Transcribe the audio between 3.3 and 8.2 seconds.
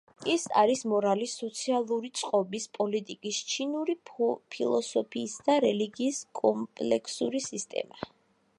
ჩინური ფილოსოფიის და რელიგიის კომპლექსური სისტემა.